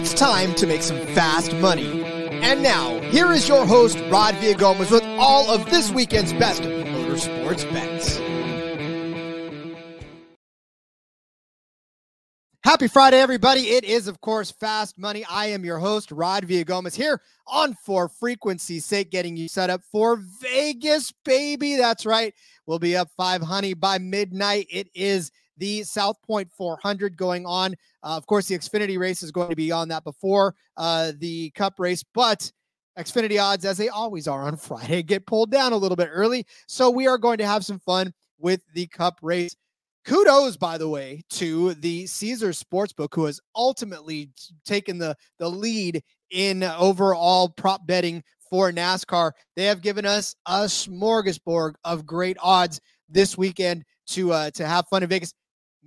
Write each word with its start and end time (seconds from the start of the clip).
It's 0.00 0.14
time 0.14 0.54
to 0.54 0.66
make 0.68 0.82
some 0.82 1.00
fast 1.08 1.52
money. 1.54 2.04
And 2.04 2.62
now, 2.62 3.00
here 3.10 3.32
is 3.32 3.48
your 3.48 3.66
host, 3.66 3.98
Rod 4.08 4.36
Villagomez, 4.36 4.92
with 4.92 5.02
all 5.18 5.50
of 5.50 5.68
this 5.72 5.90
weekend's 5.90 6.32
best 6.34 6.62
motorsports 6.62 7.68
bets. 7.72 8.16
Happy 12.62 12.86
Friday, 12.86 13.18
everybody. 13.18 13.70
It 13.70 13.82
is, 13.82 14.06
of 14.06 14.20
course, 14.20 14.52
Fast 14.52 14.96
Money. 14.98 15.24
I 15.28 15.46
am 15.46 15.64
your 15.64 15.78
host, 15.78 16.12
Rod 16.12 16.44
Villagomez, 16.44 16.94
here 16.94 17.20
on 17.48 17.74
For 17.84 18.08
Frequency's 18.08 18.84
sake, 18.84 19.10
getting 19.10 19.36
you 19.36 19.48
set 19.48 19.68
up 19.68 19.82
for 19.90 20.22
Vegas, 20.40 21.12
baby. 21.24 21.74
That's 21.74 22.06
right. 22.06 22.34
We'll 22.66 22.78
be 22.78 22.96
up 22.96 23.08
five 23.16 23.42
honey 23.42 23.74
by 23.74 23.98
midnight. 23.98 24.68
It 24.70 24.90
is 24.94 25.32
the 25.58 25.82
South 25.82 26.16
Point 26.22 26.50
400 26.52 27.16
going 27.16 27.46
on. 27.46 27.74
Uh, 28.02 28.16
of 28.16 28.26
course, 28.26 28.46
the 28.46 28.58
Xfinity 28.58 28.98
race 28.98 29.22
is 29.22 29.30
going 29.30 29.50
to 29.50 29.56
be 29.56 29.70
on 29.70 29.88
that 29.88 30.04
before 30.04 30.54
uh, 30.76 31.12
the 31.18 31.50
Cup 31.50 31.74
race, 31.78 32.04
but 32.14 32.50
Xfinity 32.98 33.40
odds, 33.42 33.64
as 33.64 33.76
they 33.76 33.88
always 33.88 34.26
are 34.26 34.42
on 34.42 34.56
Friday, 34.56 35.02
get 35.02 35.26
pulled 35.26 35.50
down 35.50 35.72
a 35.72 35.76
little 35.76 35.96
bit 35.96 36.10
early. 36.12 36.46
So 36.66 36.90
we 36.90 37.06
are 37.06 37.18
going 37.18 37.38
to 37.38 37.46
have 37.46 37.64
some 37.64 37.78
fun 37.78 38.12
with 38.38 38.60
the 38.74 38.86
Cup 38.88 39.18
race. 39.22 39.54
Kudos, 40.04 40.56
by 40.56 40.78
the 40.78 40.88
way, 40.88 41.22
to 41.30 41.74
the 41.74 42.06
Caesar 42.06 42.50
Sportsbook, 42.50 43.08
who 43.12 43.26
has 43.26 43.40
ultimately 43.54 44.30
taken 44.64 44.96
the, 44.96 45.14
the 45.38 45.50
lead 45.50 46.02
in 46.30 46.62
overall 46.62 47.50
prop 47.50 47.86
betting 47.86 48.22
for 48.48 48.72
NASCAR. 48.72 49.32
They 49.56 49.64
have 49.64 49.82
given 49.82 50.06
us 50.06 50.34
a 50.46 50.64
smorgasbord 50.64 51.74
of 51.84 52.06
great 52.06 52.36
odds 52.40 52.80
this 53.08 53.36
weekend 53.36 53.84
to 54.08 54.32
uh, 54.32 54.50
to 54.52 54.66
have 54.66 54.88
fun 54.88 55.02
in 55.02 55.08
Vegas. 55.08 55.34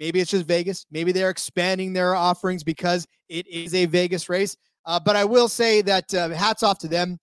Maybe 0.01 0.19
it's 0.19 0.31
just 0.31 0.47
Vegas. 0.47 0.87
Maybe 0.89 1.11
they're 1.11 1.29
expanding 1.29 1.93
their 1.93 2.15
offerings 2.15 2.63
because 2.63 3.05
it 3.29 3.45
is 3.47 3.75
a 3.75 3.85
Vegas 3.85 4.29
race. 4.29 4.57
Uh, 4.83 4.99
but 4.99 5.15
I 5.15 5.23
will 5.23 5.47
say 5.47 5.83
that 5.83 6.11
uh, 6.15 6.29
hats 6.29 6.63
off 6.63 6.79
to 6.79 6.87
them. 6.87 7.19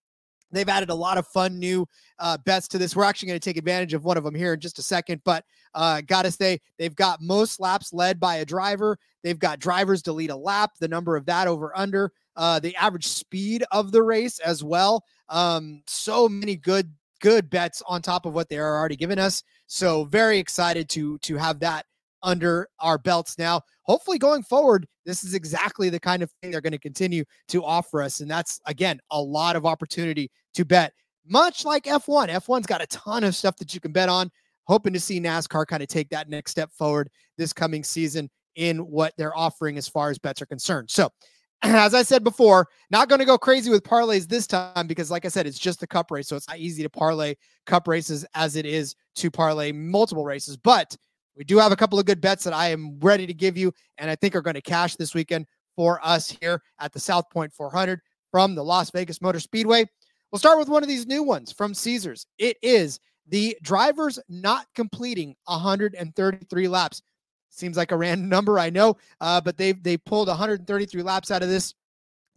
They've 0.53 0.69
added 0.69 0.89
a 0.89 0.95
lot 0.95 1.19
of 1.19 1.27
fun 1.27 1.59
new 1.59 1.87
uh, 2.21 2.39
bets 2.47 2.69
to 2.69 2.79
this. 2.79 2.95
We're 2.95 3.03
actually 3.03 3.29
going 3.29 3.41
to 3.41 3.45
take 3.45 3.57
advantage 3.57 3.95
of 3.95 4.05
one 4.05 4.17
of 4.17 4.23
them 4.23 4.35
here 4.35 4.55
in 4.55 4.61
just 4.61 4.79
a 4.79 4.83
second. 4.83 5.23
But 5.25 5.45
uh, 5.75 6.03
got 6.03 6.23
to 6.23 6.31
say, 6.31 6.61
they've 6.79 6.95
got 6.95 7.21
most 7.21 7.59
laps 7.59 7.93
led 7.93 8.21
by 8.21 8.37
a 8.37 8.45
driver. 8.45 8.97
They've 9.25 9.39
got 9.39 9.59
drivers 9.59 10.01
to 10.03 10.13
lead 10.13 10.31
a 10.31 10.37
lap, 10.37 10.71
the 10.79 10.87
number 10.87 11.17
of 11.17 11.27
that 11.27 11.49
over 11.49 11.77
under, 11.77 12.13
uh, 12.37 12.61
the 12.61 12.77
average 12.77 13.09
speed 13.09 13.65
of 13.73 13.91
the 13.91 14.05
race 14.05 14.39
as 14.39 14.63
well. 14.63 15.05
Um, 15.29 15.83
so 15.89 16.29
many 16.29 16.55
good 16.55 16.95
good 17.21 17.51
bets 17.51 17.83
on 17.89 18.01
top 18.01 18.25
of 18.25 18.33
what 18.33 18.49
they 18.49 18.59
are 18.59 18.79
already 18.79 18.95
giving 18.95 19.19
us. 19.19 19.43
So 19.67 20.05
very 20.05 20.39
excited 20.39 20.89
to 20.91 21.19
to 21.19 21.37
have 21.37 21.59
that 21.59 21.85
under 22.23 22.69
our 22.81 22.99
belts 22.99 23.39
now. 23.39 23.63
Hopefully, 23.83 24.19
going 24.19 24.43
forward, 24.43 24.87
this 25.07 25.25
is 25.25 25.35
exactly 25.35 25.89
the 25.89 26.01
kind 26.01 26.23
of 26.23 26.31
thing 26.43 26.51
they're 26.51 26.61
going 26.61 26.73
to 26.73 26.79
continue 26.79 27.25
to 27.49 27.65
offer 27.65 28.03
us. 28.03 28.21
And 28.21 28.31
that's, 28.31 28.61
again, 28.67 29.01
a 29.11 29.21
lot 29.21 29.57
of 29.57 29.65
opportunity 29.65 30.31
to 30.55 30.65
bet, 30.65 30.93
much 31.27 31.65
like 31.65 31.85
F1. 31.85 32.29
F1's 32.29 32.67
got 32.67 32.83
a 32.83 32.87
ton 32.89 33.25
of 33.25 33.35
stuff 33.35 33.57
that 33.57 33.75
you 33.75 33.81
can 33.81 33.93
bet 33.93 34.09
on. 34.09 34.31
Hoping 34.67 34.93
to 34.93 35.01
see 35.01 35.19
NASCAR 35.19 35.67
kind 35.67 35.83
of 35.83 35.89
take 35.89 36.11
that 36.11 36.29
next 36.29 36.51
step 36.51 36.71
forward 36.73 37.09
this 37.39 37.55
coming 37.55 37.83
season 37.83 38.29
in 38.57 38.79
what 38.79 39.15
they're 39.17 39.37
offering 39.37 39.79
as 39.79 39.89
far 39.89 40.11
as 40.11 40.19
bets 40.19 40.43
are 40.43 40.47
concerned. 40.47 40.91
So, 40.91 41.11
as 41.63 41.95
I 41.95 42.03
said 42.03 42.23
before, 42.23 42.69
not 42.91 43.09
going 43.09 43.19
to 43.19 43.25
go 43.25 43.39
crazy 43.39 43.71
with 43.71 43.83
parlays 43.83 44.29
this 44.29 44.47
time 44.47 44.87
because, 44.87 45.11
like 45.11 45.25
I 45.25 45.29
said, 45.29 45.47
it's 45.47 45.59
just 45.59 45.83
a 45.83 45.87
cup 45.87 46.11
race. 46.11 46.29
So 46.29 46.37
it's 46.37 46.49
not 46.49 46.59
easy 46.59 46.83
to 46.83 46.91
parlay 46.91 47.35
cup 47.67 47.89
races 47.89 48.25
as 48.35 48.57
it 48.57 48.67
is 48.67 48.95
to 49.17 49.31
parlay 49.31 49.73
multiple 49.73 50.25
races. 50.25 50.57
But 50.57 50.97
we 51.39 51.45
do 51.45 51.57
have 51.59 51.71
a 51.71 51.77
couple 51.77 52.01
of 52.01 52.05
good 52.05 52.21
bets 52.21 52.43
that 52.45 52.53
I 52.53 52.69
am 52.69 52.99
ready 52.99 53.25
to 53.25 53.33
give 53.33 53.57
you, 53.57 53.73
and 53.97 54.11
I 54.11 54.17
think 54.17 54.35
are 54.35 54.43
going 54.43 54.55
to 54.55 54.61
cash 54.61 54.97
this 54.97 55.15
weekend 55.15 55.47
for 55.77 56.05
us 56.05 56.29
here 56.29 56.61
at 56.81 56.93
the 56.93 56.99
South 56.99 57.31
Point 57.31 57.53
400 57.53 58.01
from 58.33 58.57
the 58.57 58.65
Las 58.65 58.91
Vegas 58.91 59.23
Motor 59.23 59.39
Speedway. 59.39 59.87
We'll 60.33 60.41
start 60.41 60.59
with 60.59 60.69
one 60.69 60.83
of 60.83 60.89
these 60.89 61.07
new 61.07 61.23
ones 61.23 61.53
from 61.53 61.75
Caesars. 61.75 62.27
It 62.39 62.57
is 62.61 62.99
the 63.29 63.57
drivers 63.63 64.19
not 64.29 64.67
completing 64.75 65.37
133 65.45 66.69
laps. 66.69 67.03
Seems 67.51 67.77
like 67.77 67.93
a 67.93 67.97
random 67.97 68.29
number, 68.29 68.59
I 68.59 68.69
know, 68.69 68.97
uh, 69.21 69.41
but 69.41 69.57
they 69.57 69.73
they 69.73 69.97
pulled 69.97 70.27
133 70.27 71.03
laps 71.03 71.31
out 71.31 71.45
of 71.45 71.49
this 71.49 71.73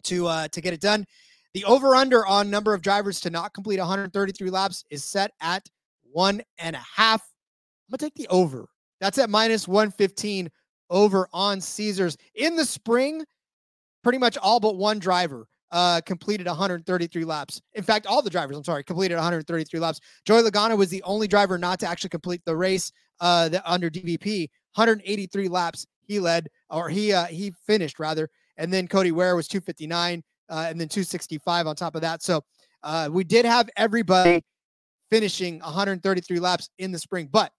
to 0.04 0.28
uh, 0.28 0.48
to 0.50 0.62
get 0.62 0.76
it 0.76 0.82
done. 0.82 1.08
The 1.56 1.66
over 1.66 1.96
under 1.96 2.26
on 2.28 2.52
number 2.52 2.74
of 2.74 2.84
drivers 2.84 3.20
to 3.22 3.32
not 3.32 3.54
complete 3.54 3.80
133 3.80 4.50
laps 4.52 4.86
is 4.92 5.04
set 5.04 5.32
at 5.42 5.68
one 6.04 6.44
and 6.60 6.76
a 6.76 6.86
half. 6.96 7.22
I'm 7.22 7.98
gonna 7.98 7.98
take 7.98 8.16
the 8.16 8.28
over 8.28 8.70
that's 9.02 9.18
at 9.18 9.30
minus 9.30 9.68
115 9.68 10.50
over 10.90 11.28
on 11.34 11.60
Caesars. 11.60 12.16
In 12.36 12.56
the 12.56 12.64
spring, 12.64 13.26
pretty 14.04 14.20
much 14.20 14.38
all 14.38 14.60
but 14.60 14.78
one 14.78 15.00
driver 15.00 15.48
uh, 15.72 16.02
completed 16.06 16.48
133 16.48 17.26
laps. 17.26 17.62
In 17.74 17.84
fact, 17.84 18.06
all 18.06 18.22
the 18.22 18.30
drivers, 18.30 18.58
I'm 18.58 18.64
sorry, 18.64 18.84
completed 18.84 19.16
133 19.16 19.80
laps. 19.80 20.00
Joey 20.26 20.44
Logano 20.44 20.78
was 20.78 20.90
the 20.90 21.02
only 21.04 21.28
driver 21.28 21.58
not 21.58 21.80
to 21.80 21.88
actually 21.88 22.10
complete 22.10 22.42
the 22.46 22.56
race 22.56 22.92
uh, 23.20 23.50
the, 23.50 23.72
under 23.72 23.90
DVP. 23.90 24.50
183 24.76 25.48
laps 25.48 25.86
he 26.04 26.20
led, 26.20 26.48
or 26.70 26.90
he 26.90 27.14
uh, 27.14 27.26
he 27.26 27.52
finished 27.66 28.00
rather, 28.00 28.30
and 28.58 28.72
then 28.72 28.88
Cody 28.88 29.12
Ware 29.12 29.36
was 29.36 29.48
259, 29.48 30.24
uh, 30.50 30.66
and 30.70 30.80
then 30.80 30.88
265 30.88 31.68
on 31.68 31.76
top 31.76 31.96
of 31.96 32.02
that. 32.02 32.22
So 32.22 32.44
uh, 32.84 33.10
we 33.12 33.24
did 33.24 33.46
have 33.46 33.70
everybody 33.78 34.44
finishing 35.10 35.60
133 35.60 36.40
laps 36.40 36.70
in 36.78 36.92
the 36.92 37.00
spring, 37.00 37.30
but 37.32 37.52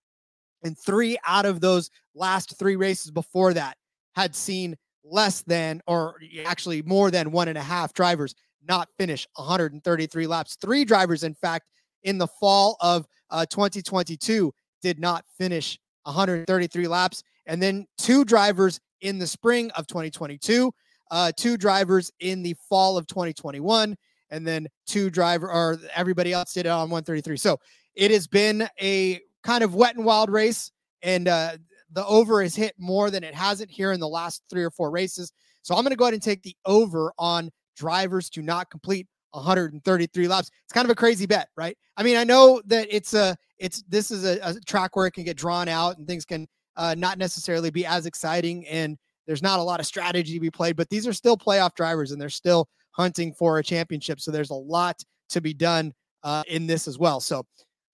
and 0.62 0.78
three 0.78 1.18
out 1.26 1.46
of 1.46 1.60
those 1.60 1.90
last 2.14 2.58
three 2.58 2.76
races 2.76 3.10
before 3.10 3.54
that 3.54 3.76
had 4.14 4.34
seen 4.34 4.76
less 5.04 5.42
than, 5.42 5.82
or 5.86 6.16
actually 6.44 6.82
more 6.82 7.10
than 7.10 7.32
one 7.32 7.48
and 7.48 7.58
a 7.58 7.62
half 7.62 7.92
drivers 7.92 8.34
not 8.68 8.88
finish 8.98 9.26
133 9.36 10.26
laps. 10.26 10.56
Three 10.60 10.84
drivers, 10.84 11.24
in 11.24 11.34
fact, 11.34 11.66
in 12.04 12.18
the 12.18 12.26
fall 12.26 12.76
of 12.80 13.06
uh, 13.30 13.46
2022 13.46 14.52
did 14.82 14.98
not 14.98 15.24
finish 15.38 15.78
133 16.04 16.88
laps. 16.88 17.22
And 17.46 17.62
then 17.62 17.86
two 17.98 18.24
drivers 18.24 18.80
in 19.00 19.18
the 19.18 19.26
spring 19.26 19.70
of 19.72 19.86
2022, 19.86 20.72
uh, 21.10 21.32
two 21.36 21.56
drivers 21.56 22.10
in 22.20 22.42
the 22.42 22.54
fall 22.68 22.96
of 22.96 23.06
2021, 23.06 23.96
and 24.30 24.46
then 24.46 24.68
two 24.86 25.10
driver 25.10 25.50
or 25.50 25.78
everybody 25.94 26.32
else 26.32 26.52
did 26.52 26.66
it 26.66 26.70
on 26.70 26.88
133. 26.90 27.36
So 27.36 27.58
it 27.94 28.10
has 28.10 28.26
been 28.26 28.68
a 28.80 29.20
kind 29.42 29.64
of 29.64 29.74
wet 29.74 29.96
and 29.96 30.04
wild 30.04 30.30
race, 30.30 30.70
and 31.02 31.28
uh, 31.28 31.56
the 31.92 32.04
over 32.06 32.42
is 32.42 32.54
hit 32.54 32.74
more 32.78 33.10
than 33.10 33.24
it 33.24 33.34
hasn't 33.34 33.70
here 33.70 33.92
in 33.92 34.00
the 34.00 34.08
last 34.08 34.42
three 34.50 34.64
or 34.64 34.70
four 34.70 34.90
races. 34.90 35.32
So 35.62 35.74
I'm 35.74 35.82
going 35.82 35.90
to 35.90 35.96
go 35.96 36.04
ahead 36.04 36.14
and 36.14 36.22
take 36.22 36.42
the 36.42 36.56
over 36.64 37.12
on 37.18 37.50
drivers 37.76 38.28
to 38.30 38.42
not 38.42 38.70
complete 38.70 39.06
133 39.32 40.28
laps. 40.28 40.50
It's 40.64 40.72
kind 40.72 40.84
of 40.84 40.90
a 40.90 40.94
crazy 40.94 41.26
bet, 41.26 41.48
right? 41.56 41.76
I 41.96 42.02
mean, 42.02 42.16
I 42.16 42.24
know 42.24 42.60
that 42.66 42.88
it's 42.90 43.14
a 43.14 43.36
it's 43.58 43.82
this 43.88 44.10
is 44.10 44.24
a, 44.24 44.38
a 44.42 44.54
track 44.60 44.96
where 44.96 45.06
it 45.06 45.12
can 45.12 45.24
get 45.24 45.36
drawn 45.36 45.68
out 45.68 45.98
and 45.98 46.06
things 46.06 46.24
can 46.24 46.46
uh, 46.76 46.94
not 46.96 47.18
necessarily 47.18 47.70
be 47.70 47.86
as 47.86 48.06
exciting 48.06 48.66
and 48.66 48.98
there's 49.26 49.42
not 49.42 49.60
a 49.60 49.62
lot 49.62 49.78
of 49.78 49.86
strategy 49.86 50.34
to 50.34 50.40
be 50.40 50.50
played, 50.50 50.76
but 50.76 50.90
these 50.90 51.06
are 51.06 51.12
still 51.12 51.36
playoff 51.36 51.74
drivers 51.74 52.10
and 52.10 52.20
they're 52.20 52.28
still 52.28 52.68
hunting 52.90 53.32
for 53.32 53.58
a 53.58 53.62
championship. 53.62 54.20
So 54.20 54.30
there's 54.30 54.50
a 54.50 54.54
lot 54.54 55.02
to 55.30 55.40
be 55.40 55.54
done 55.54 55.92
uh, 56.24 56.42
in 56.48 56.66
this 56.66 56.88
as 56.88 56.98
well. 56.98 57.20
So 57.20 57.46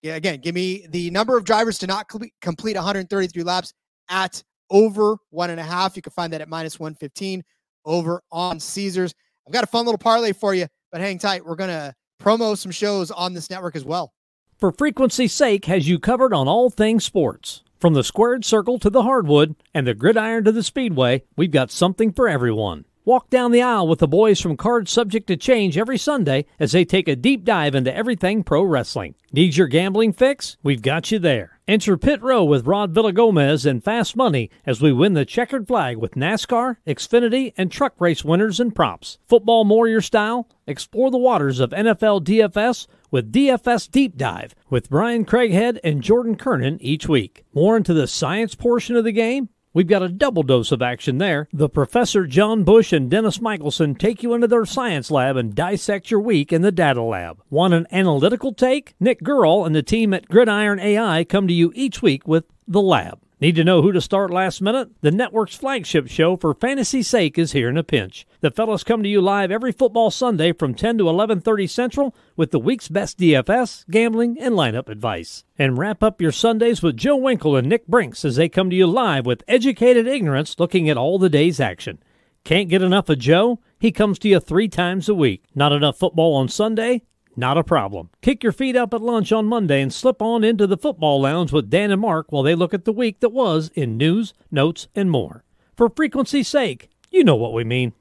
yeah, 0.03 0.15
again, 0.15 0.41
give 0.41 0.55
me 0.55 0.87
the 0.91 1.11
number 1.11 1.37
of 1.37 1.45
drivers 1.45 1.79
to 1.79 1.87
not 1.87 2.09
complete 2.09 2.77
133 2.77 3.43
laps 3.43 3.73
at 4.09 4.43
over 4.71 5.17
one 5.31 5.51
and 5.51 5.61
a 5.61 5.65
half. 5.65 5.97
You 5.97 6.03
can 6.03 6.13
find 6.13 6.33
that 6.33 6.41
at 6.41 6.49
minus 6.49 6.79
115 6.79 7.43
over 7.85 8.23
on 8.31 8.61
Caesars. 8.61 9.15
I've 9.47 9.53
got 9.53 9.65
a 9.65 9.69
fun 9.69 9.87
little 9.87 9.99
parlay 9.99 10.33
for 10.33 10.55
you, 10.55 10.67
but 10.93 11.01
hang 11.01 11.19
tight. 11.19 11.45
We're 11.45 11.57
going 11.57 11.71
to 11.71 11.95
promo 12.23 12.57
some 12.57 12.73
shows 12.73 13.11
on 13.11 13.35
this 13.35 13.51
network 13.51 13.77
as 13.77 13.85
well. 13.85 14.13
For 14.59 14.73
frequency's 14.73 15.33
sake, 15.33 15.67
has 15.67 15.89
you 15.89 15.99
covered 15.99 16.35
on 16.35 16.49
all 16.49 16.69
things 16.69 17.05
sports. 17.05 17.63
From 17.79 17.95
the 17.95 18.03
squared 18.03 18.45
circle 18.45 18.79
to 18.81 18.91
the 18.91 19.05
hardwood 19.05 19.55
and 19.73 19.87
the 19.87 19.95
gridiron 19.95 20.43
to 20.45 20.53
the 20.53 20.65
speedway, 20.65 21.23
we've 21.37 21.53
got 21.53 21.71
something 21.71 22.13
for 22.13 22.29
everyone. 22.29 22.85
Walk 23.09 23.31
down 23.31 23.53
the 23.53 23.63
aisle 23.63 23.89
with 23.89 24.01
the 24.01 24.07
boys 24.07 24.39
from 24.39 24.59
Cards 24.59 24.93
Subject 24.93 25.27
to 25.29 25.37
Change 25.39 25.79
every 25.79 25.97
Sunday 25.97 26.45
as 26.61 26.73
they 26.73 26.85
take 26.85 27.09
a 27.09 27.17
deep 27.17 27.43
dive 27.43 27.75
into 27.75 27.97
everything 27.97 28.45
pro 28.45 28.63
wrestling. 28.63 29.15
Need 29.33 29.57
your 29.57 29.67
gambling 29.67 30.13
fix? 30.13 30.59
We've 30.63 30.83
got 30.83 31.11
you 31.11 31.19
there. 31.19 31.59
Enter 31.67 31.97
Pit 31.97 32.21
Row 32.23 32.45
with 32.45 32.67
Rod 32.67 32.93
Villagomez 32.93 33.65
and 33.65 33.83
Fast 33.83 34.15
Money 34.15 34.51
as 34.67 34.83
we 34.83 34.93
win 34.93 35.15
the 35.15 35.25
checkered 35.25 35.67
flag 35.67 35.97
with 35.97 36.17
NASCAR, 36.17 36.77
Xfinity, 36.87 37.55
and 37.57 37.73
truck 37.73 37.95
race 37.99 38.27
winners 38.27 38.61
and 38.61 38.75
props. 38.75 39.17
Football 39.27 39.65
Warrior 39.65 40.03
style? 40.03 40.47
Explore 40.67 41.11
the 41.11 41.17
waters 41.17 41.61
of 41.61 41.71
NFL 41.71 42.25
DFS 42.25 42.89
with 43.11 43.33
DFS 43.33 43.91
Deep 43.91 44.19
Dive 44.19 44.55
with 44.69 44.91
Brian 44.91 45.25
Craighead 45.25 45.79
and 45.83 46.03
Jordan 46.03 46.37
Kernan 46.37 46.77
each 46.83 47.09
week. 47.09 47.47
More 47.55 47.75
into 47.75 47.95
the 47.95 48.07
science 48.07 48.55
portion 48.55 48.97
of 48.97 49.05
the 49.05 49.13
game? 49.13 49.49
We've 49.75 49.87
got 49.87 50.03
a 50.03 50.09
double 50.09 50.43
dose 50.43 50.73
of 50.73 50.81
action 50.81 51.19
there. 51.19 51.49
The 51.53 51.69
Professor 51.69 52.27
John 52.27 52.65
Bush 52.65 52.93
and 52.93 53.11
Dennis 53.11 53.41
Michelson 53.41 53.95
take 53.95 54.23
you 54.23 54.33
into 54.33 54.49
their 54.49 54.65
science 54.65 55.11
lab 55.11 55.37
and 55.37 55.55
dissect 55.55 56.11
your 56.11 56.21
week 56.21 56.53
in 56.53 56.63
the 56.63 56.73
data 56.73 57.03
lab. 57.03 57.43
Want 57.51 57.75
an 57.75 57.87
analytical 57.93 58.55
take? 58.55 58.95
Nick 58.99 59.23
Gurl 59.23 59.67
and 59.67 59.75
the 59.75 59.83
team 59.83 60.15
at 60.15 60.29
Gridiron 60.29 60.81
AI 60.81 61.23
come 61.25 61.47
to 61.47 61.55
you 61.55 61.71
each 61.75 62.01
week 62.01 62.27
with 62.27 62.45
The 62.67 62.81
Lab. 62.81 63.21
Need 63.41 63.55
to 63.55 63.63
know 63.63 63.83
who 63.83 63.93
to 63.93 64.01
start 64.01 64.33
last 64.33 64.61
minute? 64.61 64.89
The 65.01 65.13
network's 65.13 65.55
flagship 65.55 66.09
show 66.09 66.37
for 66.37 66.55
fantasy 66.55 67.05
sake 67.05 67.39
is 67.39 67.53
here 67.53 67.69
in 67.69 67.77
a 67.77 67.85
pinch. 67.85 68.27
The 68.41 68.51
fellas 68.51 68.83
come 68.83 69.01
to 69.05 69.09
you 69.09 69.21
live 69.21 69.53
every 69.53 69.71
football 69.71 70.11
Sunday 70.11 70.53
from 70.53 70.75
10 70.75 70.99
to 70.99 71.05
11:30 71.05 71.69
Central 71.69 72.17
with 72.37 72.51
the 72.51 72.59
week's 72.59 72.89
best 72.89 73.17
DFS, 73.17 73.85
gambling, 73.89 74.41
and 74.41 74.57
lineup 74.57 74.89
advice. 74.89 75.45
And 75.57 75.79
wrap 75.79 76.03
up 76.03 76.21
your 76.21 76.33
Sundays 76.33 76.83
with 76.83 76.97
Joe 76.97 77.15
Winkle 77.15 77.55
and 77.55 77.69
Nick 77.69 77.87
Brinks 77.87 78.25
as 78.25 78.35
they 78.35 78.49
come 78.49 78.71
to 78.71 78.77
you 78.77 78.89
live 78.89 79.25
with 79.25 79.45
educated 79.47 80.09
ignorance 80.09 80.57
looking 80.59 80.91
at 80.91 80.97
all 80.97 81.17
the 81.21 81.31
day's 81.31 81.61
action. 81.61 82.01
Can't 82.43 82.69
get 82.69 82.83
enough 82.83 83.09
of 83.09 83.21
Joe? 83.21 83.61
He 83.79 83.93
comes 83.93 84.19
to 84.19 84.29
you 84.29 84.41
3 84.41 84.67
times 84.67 85.09
a 85.09 85.15
week. 85.15 85.45
Not 85.55 85.71
enough 85.71 85.97
football 85.97 86.35
on 86.35 86.49
Sunday? 86.49 87.03
Not 87.37 87.59
a 87.59 87.65
problem. 87.65 88.11
Kick 88.21 88.43
your 88.43 88.53
feet 88.53 88.77
up 88.77 88.93
at 88.93 89.01
lunch 89.01 89.31
on 89.33 89.47
Monday 89.47 89.81
and 89.81 89.93
slip 89.93 90.21
on 90.21 90.43
into 90.43 90.67
the 90.67 90.77
football 90.77 91.21
lounge 91.21 91.53
with 91.53 91.71
Dan 91.71 91.91
and 91.91 92.01
Mark 92.01 92.33
while 92.33 92.43
they 92.43 92.55
look 92.55 92.75
at 92.75 92.85
the 92.85 92.93
week 92.93 93.21
that 93.21 93.29
was 93.31 93.71
in 93.75 93.97
news, 93.97 94.35
notes, 94.51 94.89
and 94.95 95.11
more. 95.11 95.45
For 95.77 95.89
frequency's 95.89 96.49
sake, 96.49 96.89
you 97.11 97.23
know 97.23 97.37
what 97.37 97.53
we 97.53 97.65
mean. 97.65 97.93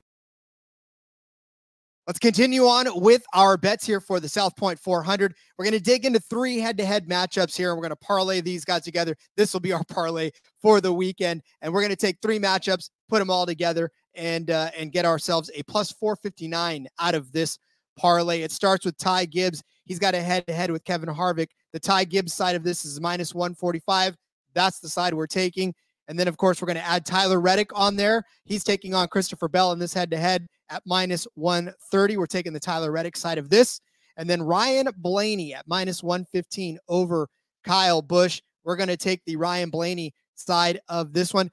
Let's 2.07 2.19
continue 2.19 2.63
on 2.67 2.87
with 3.01 3.23
our 3.33 3.57
bets 3.57 3.85
here 3.85 3.99
for 3.99 4.21
the 4.21 4.29
South 4.29 4.55
Point 4.55 4.79
400. 4.79 5.35
We're 5.57 5.65
going 5.65 5.73
to 5.73 5.83
dig 5.83 6.05
into 6.05 6.21
three 6.21 6.57
head 6.57 6.77
to 6.77 6.85
head 6.85 7.05
matchups 7.09 7.53
here, 7.53 7.71
and 7.71 7.77
we're 7.77 7.81
going 7.81 7.89
to 7.89 7.97
parlay 7.97 8.39
these 8.39 8.63
guys 8.63 8.83
together. 8.83 9.13
This 9.35 9.51
will 9.51 9.59
be 9.59 9.73
our 9.73 9.83
parlay 9.89 10.31
for 10.61 10.79
the 10.79 10.93
weekend, 10.93 11.41
and 11.61 11.73
we're 11.73 11.81
going 11.81 11.89
to 11.89 11.97
take 11.97 12.19
three 12.21 12.39
matchups, 12.39 12.91
put 13.09 13.19
them 13.19 13.29
all 13.29 13.45
together, 13.45 13.91
and 14.15 14.49
uh, 14.49 14.71
and 14.77 14.93
get 14.93 15.03
ourselves 15.03 15.51
a 15.53 15.63
plus 15.63 15.91
459 15.91 16.87
out 16.97 17.13
of 17.13 17.29
this 17.33 17.59
parlay. 17.97 18.41
It 18.41 18.51
starts 18.51 18.85
with 18.85 18.97
Ty 18.97 19.25
Gibbs. 19.25 19.63
He's 19.85 19.99
got 19.99 20.15
a 20.15 20.21
head 20.21 20.45
to 20.47 20.53
head 20.53 20.71
with 20.71 20.83
Kevin 20.83 21.09
Harvick. 21.09 21.49
The 21.73 21.79
Ty 21.79 22.05
Gibbs 22.05 22.33
side 22.33 22.55
of 22.55 22.63
this 22.63 22.85
is 22.85 23.01
minus 23.01 23.33
145. 23.33 24.15
That's 24.53 24.79
the 24.79 24.89
side 24.89 25.13
we're 25.13 25.27
taking. 25.27 25.73
And 26.07 26.17
then, 26.17 26.27
of 26.27 26.37
course, 26.37 26.61
we're 26.61 26.67
going 26.67 26.77
to 26.77 26.85
add 26.85 27.05
Tyler 27.05 27.41
Reddick 27.41 27.77
on 27.77 27.95
there. 27.95 28.23
He's 28.45 28.63
taking 28.63 28.93
on 28.93 29.07
Christopher 29.09 29.49
Bell 29.49 29.73
in 29.73 29.79
this 29.79 29.93
head 29.93 30.09
to 30.11 30.17
head 30.17 30.47
at 30.69 30.83
minus 30.85 31.27
130. 31.35 32.17
We're 32.17 32.25
taking 32.25 32.53
the 32.53 32.59
Tyler 32.59 32.91
Reddick 32.91 33.17
side 33.17 33.37
of 33.37 33.49
this. 33.49 33.81
And 34.15 34.29
then 34.29 34.41
Ryan 34.41 34.89
Blaney 34.97 35.53
at 35.53 35.67
minus 35.67 36.01
115 36.01 36.79
over 36.87 37.27
Kyle 37.63 38.01
Busch. 38.01 38.41
We're 38.63 38.77
going 38.77 38.87
to 38.87 38.97
take 38.97 39.21
the 39.25 39.35
Ryan 39.35 39.69
Blaney 39.69 40.13
side 40.35 40.79
of 40.89 41.13
this 41.13 41.33
one. 41.33 41.51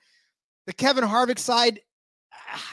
The 0.67 0.73
Kevin 0.73 1.05
Harvick 1.05 1.39
side, 1.39 1.81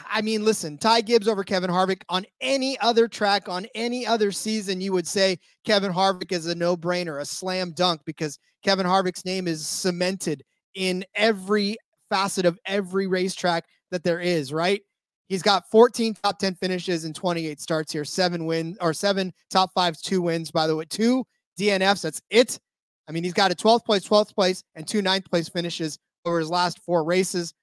I 0.09 0.21
mean, 0.21 0.43
listen, 0.45 0.77
Ty 0.77 1.01
Gibbs 1.01 1.27
over 1.27 1.43
Kevin 1.43 1.69
Harvick 1.69 2.01
on 2.09 2.25
any 2.39 2.77
other 2.79 3.07
track, 3.07 3.49
on 3.49 3.65
any 3.75 4.05
other 4.05 4.31
season, 4.31 4.81
you 4.81 4.93
would 4.93 5.07
say 5.07 5.37
Kevin 5.65 5.91
Harvick 5.91 6.31
is 6.31 6.45
a 6.47 6.55
no 6.55 6.75
brainer, 6.77 7.21
a 7.21 7.25
slam 7.25 7.71
dunk, 7.71 8.01
because 8.05 8.37
Kevin 8.63 8.85
Harvick's 8.85 9.25
name 9.25 9.47
is 9.47 9.67
cemented 9.67 10.43
in 10.75 11.03
every 11.15 11.77
facet 12.09 12.45
of 12.45 12.59
every 12.65 13.07
racetrack 13.07 13.65
that 13.91 14.03
there 14.03 14.19
is, 14.19 14.53
right? 14.53 14.81
He's 15.27 15.41
got 15.41 15.69
14 15.71 16.15
top 16.21 16.39
10 16.39 16.55
finishes 16.55 17.05
and 17.05 17.15
28 17.15 17.61
starts 17.61 17.93
here, 17.93 18.03
seven 18.03 18.45
wins 18.45 18.77
or 18.81 18.93
seven 18.93 19.33
top 19.49 19.71
fives, 19.73 20.01
two 20.01 20.21
wins, 20.21 20.51
by 20.51 20.67
the 20.67 20.75
way, 20.75 20.85
two 20.89 21.23
DNFs. 21.57 22.01
That's 22.01 22.21
it. 22.29 22.59
I 23.07 23.13
mean, 23.13 23.23
he's 23.23 23.33
got 23.33 23.51
a 23.51 23.55
12th 23.55 23.85
place, 23.85 24.07
12th 24.07 24.35
place, 24.35 24.63
and 24.75 24.87
two 24.87 25.01
ninth 25.01 25.29
place 25.29 25.47
finishes 25.47 25.97
over 26.25 26.39
his 26.39 26.49
last 26.49 26.79
four 26.79 27.03
races. 27.03 27.53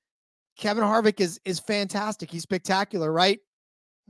Kevin 0.59 0.85
Harvick 0.85 1.21
is 1.21 1.41
is 1.45 1.61
fantastic. 1.61 2.31
He's 2.31 2.43
spectacular, 2.43 3.13
right? 3.13 3.39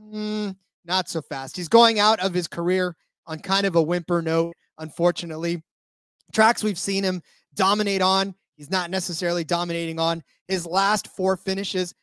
Mm, 0.01 0.55
not 0.83 1.07
so 1.07 1.21
fast. 1.21 1.55
He's 1.55 1.69
going 1.69 1.99
out 1.99 2.19
of 2.19 2.33
his 2.33 2.47
career 2.47 2.95
on 3.27 3.39
kind 3.39 3.65
of 3.65 3.75
a 3.75 3.81
whimper 3.81 4.21
note, 4.21 4.55
unfortunately. 4.79 5.63
Tracks 6.33 6.63
we've 6.63 6.79
seen 6.79 7.03
him 7.03 7.21
dominate 7.55 8.01
on, 8.01 8.35
he's 8.55 8.71
not 8.71 8.89
necessarily 8.89 9.43
dominating 9.43 9.99
on. 9.99 10.23
His 10.47 10.65
last 10.65 11.07
four 11.07 11.37
finishes, 11.37 11.93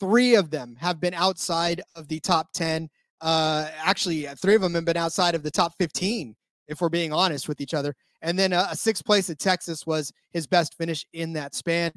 three 0.00 0.34
of 0.34 0.50
them 0.50 0.76
have 0.80 1.00
been 1.00 1.14
outside 1.14 1.80
of 1.94 2.08
the 2.08 2.20
top 2.20 2.52
10. 2.54 2.88
Uh, 3.20 3.68
actually, 3.76 4.26
three 4.40 4.54
of 4.54 4.62
them 4.62 4.74
have 4.74 4.84
been 4.84 4.96
outside 4.96 5.34
of 5.34 5.42
the 5.42 5.50
top 5.50 5.72
15, 5.78 6.34
if 6.68 6.80
we're 6.80 6.88
being 6.88 7.12
honest 7.12 7.48
with 7.48 7.60
each 7.60 7.74
other. 7.74 7.94
And 8.22 8.38
then 8.38 8.52
a, 8.52 8.68
a 8.70 8.76
sixth 8.76 9.04
place 9.04 9.28
at 9.30 9.38
Texas 9.38 9.86
was 9.86 10.12
his 10.32 10.46
best 10.46 10.74
finish 10.76 11.06
in 11.12 11.32
that 11.34 11.54
span. 11.54 11.92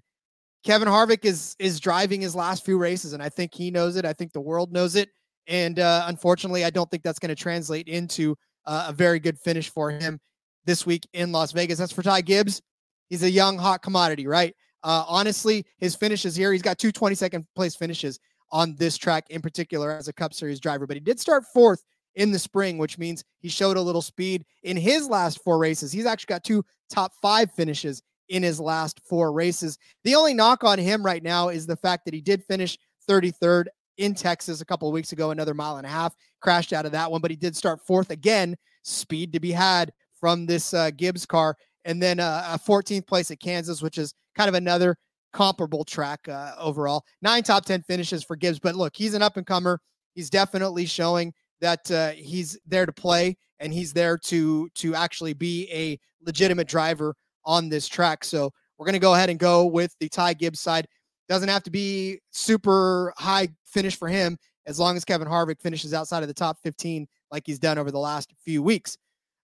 Kevin 0.67 0.89
Harvick 0.89 1.23
is 1.23 1.55
is 1.59 1.79
driving 1.79 2.19
his 2.19 2.35
last 2.35 2.65
few 2.65 2.77
races, 2.77 3.13
and 3.13 3.23
I 3.23 3.29
think 3.29 3.53
he 3.53 3.71
knows 3.71 3.95
it. 3.95 4.03
I 4.03 4.11
think 4.11 4.33
the 4.33 4.41
world 4.41 4.73
knows 4.73 4.97
it, 4.97 5.07
and 5.47 5.79
uh, 5.79 6.03
unfortunately, 6.07 6.65
I 6.65 6.69
don't 6.69 6.91
think 6.91 7.03
that's 7.03 7.19
going 7.19 7.29
to 7.29 7.41
translate 7.41 7.87
into 7.87 8.35
uh, 8.65 8.87
a 8.89 8.91
very 8.91 9.17
good 9.17 9.39
finish 9.39 9.69
for 9.69 9.89
him 9.91 10.19
this 10.65 10.85
week 10.85 11.07
in 11.13 11.31
Las 11.31 11.53
Vegas. 11.53 11.79
That's 11.79 11.93
for 11.93 12.03
Ty 12.03 12.19
Gibbs. 12.19 12.61
He's 13.07 13.23
a 13.23 13.31
young, 13.31 13.57
hot 13.57 13.81
commodity, 13.81 14.27
right? 14.27 14.53
Uh, 14.83 15.05
honestly, 15.07 15.65
his 15.77 15.95
finishes 15.95 16.35
here, 16.35 16.51
he's 16.51 16.61
got 16.61 16.77
two 16.77 16.91
22nd 16.91 17.45
place 17.55 17.73
finishes 17.73 18.19
on 18.51 18.75
this 18.75 18.97
track 18.97 19.23
in 19.29 19.41
particular 19.41 19.93
as 19.93 20.09
a 20.09 20.13
Cup 20.13 20.33
Series 20.33 20.59
driver, 20.59 20.85
but 20.85 20.97
he 20.97 21.01
did 21.01 21.17
start 21.17 21.45
fourth 21.53 21.81
in 22.15 22.29
the 22.29 22.39
spring, 22.39 22.77
which 22.77 22.97
means 22.97 23.23
he 23.39 23.47
showed 23.47 23.77
a 23.77 23.81
little 23.81 24.01
speed 24.01 24.43
in 24.63 24.75
his 24.75 25.07
last 25.07 25.41
four 25.45 25.59
races. 25.59 25.93
He's 25.93 26.05
actually 26.05 26.33
got 26.33 26.43
two 26.43 26.65
top 26.89 27.13
five 27.21 27.53
finishes 27.53 28.01
in 28.29 28.43
his 28.43 28.59
last 28.59 28.99
four 29.07 29.31
races. 29.31 29.77
The 30.03 30.15
only 30.15 30.33
knock 30.33 30.63
on 30.63 30.79
him 30.79 31.03
right 31.03 31.23
now 31.23 31.49
is 31.49 31.65
the 31.65 31.75
fact 31.75 32.05
that 32.05 32.13
he 32.13 32.21
did 32.21 32.43
finish 32.43 32.77
33rd 33.09 33.67
in 33.97 34.13
Texas 34.13 34.61
a 34.61 34.65
couple 34.65 34.87
of 34.87 34.93
weeks 34.93 35.11
ago, 35.11 35.31
another 35.31 35.53
mile 35.53 35.77
and 35.77 35.85
a 35.85 35.89
half, 35.89 36.15
crashed 36.39 36.73
out 36.73 36.85
of 36.85 36.91
that 36.91 37.11
one, 37.11 37.21
but 37.21 37.31
he 37.31 37.37
did 37.37 37.55
start 37.55 37.81
fourth 37.85 38.11
again. 38.11 38.55
Speed 38.83 39.33
to 39.33 39.39
be 39.39 39.51
had 39.51 39.91
from 40.19 40.45
this 40.45 40.73
uh, 40.73 40.91
Gibbs 40.91 41.25
car. 41.25 41.55
And 41.85 42.01
then 42.01 42.19
uh, 42.19 42.51
a 42.53 42.59
14th 42.59 43.07
place 43.07 43.31
at 43.31 43.39
Kansas, 43.39 43.81
which 43.81 43.97
is 43.97 44.13
kind 44.35 44.49
of 44.49 44.55
another 44.55 44.97
comparable 45.33 45.83
track 45.83 46.27
uh, 46.27 46.53
overall. 46.57 47.03
Nine 47.21 47.43
top 47.43 47.65
10 47.65 47.83
finishes 47.83 48.23
for 48.23 48.35
Gibbs. 48.35 48.59
But 48.59 48.75
look, 48.75 48.95
he's 48.95 49.13
an 49.13 49.21
up 49.21 49.37
and 49.37 49.45
comer. 49.45 49.79
He's 50.13 50.29
definitely 50.29 50.85
showing 50.85 51.33
that 51.61 51.89
uh, 51.91 52.11
he's 52.11 52.57
there 52.65 52.85
to 52.85 52.91
play 52.91 53.37
and 53.59 53.73
he's 53.73 53.93
there 53.93 54.17
to 54.17 54.69
to 54.75 54.95
actually 54.95 55.33
be 55.33 55.67
a 55.71 55.99
legitimate 56.25 56.67
driver 56.67 57.15
on 57.47 57.69
this 57.69 57.87
track. 57.87 58.23
So 58.23 58.51
we're 58.77 58.85
going 58.85 58.93
to 58.93 58.99
go 58.99 59.15
ahead 59.15 59.31
and 59.31 59.39
go 59.39 59.65
with 59.65 59.95
the 59.99 60.09
Ty 60.09 60.33
Gibbs 60.35 60.59
side. 60.59 60.87
Doesn't 61.27 61.49
have 61.49 61.63
to 61.63 61.71
be 61.71 62.19
super 62.29 63.11
high 63.17 63.47
finish 63.65 63.95
for 63.97 64.07
him 64.07 64.37
as 64.67 64.79
long 64.79 64.95
as 64.95 65.03
Kevin 65.03 65.27
Harvick 65.27 65.59
finishes 65.61 65.93
outside 65.93 66.21
of 66.21 66.27
the 66.27 66.33
top 66.33 66.57
15 66.63 67.07
like 67.31 67.43
he's 67.45 67.57
done 67.57 67.79
over 67.79 67.89
the 67.89 67.97
last 67.97 68.31
few 68.45 68.61
weeks. 68.61 68.97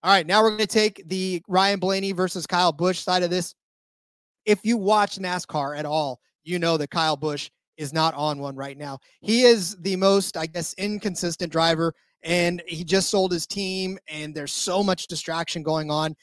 All 0.03 0.12
right, 0.12 0.27
now 0.27 0.43
we're 0.43 0.50
going 0.50 0.60
to 0.60 0.67
take 0.67 1.01
the 1.07 1.41
Ryan 1.48 1.79
Blaney 1.79 2.12
versus 2.12 2.45
Kyle 2.45 2.74
Busch 2.74 3.00
side 3.00 3.24
of 3.24 3.29
this. 3.29 3.55
If 4.45 4.60
you 4.63 4.77
watch 4.77 5.17
NASCAR 5.17 5.77
at 5.77 5.86
all, 5.86 6.19
you 6.43 6.60
know 6.60 6.75
that 6.75 6.89
Kyle 6.89 7.15
Busch 7.15 7.50
is 7.77 7.93
not 7.93 8.13
on 8.13 8.39
one 8.39 8.55
right 8.55 8.77
now. 8.77 9.00
He 9.22 9.43
is 9.43 9.77
the 9.77 9.95
most, 9.95 10.36
I 10.36 10.45
guess, 10.45 10.74
inconsistent 10.74 11.51
driver, 11.51 11.93
and 12.22 12.62
he 12.67 12.83
just 12.83 13.10
sold 13.10 13.31
his 13.31 13.48
team, 13.48 13.98
and 14.10 14.36
there's 14.36 14.51
so 14.51 14.83
much 14.83 15.07
distraction 15.07 15.63
going 15.63 15.89
on. 15.89 16.15